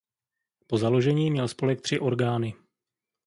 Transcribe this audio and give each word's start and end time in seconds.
Po 0.67 0.77
založení 0.77 1.31
měl 1.31 1.47
spolek 1.47 1.81
tři 1.81 1.99
orgány. 1.99 2.53